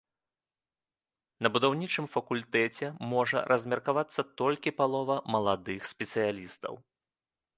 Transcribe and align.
На 1.47 1.51
будаўнічым 1.57 2.05
факультэце 2.15 2.87
можа 3.13 3.43
размеркавацца 3.53 4.21
толькі 4.43 4.75
палова 4.79 5.15
маладых 5.35 5.81
спецыялістаў. 5.95 6.73